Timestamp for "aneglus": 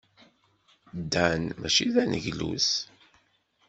2.01-2.69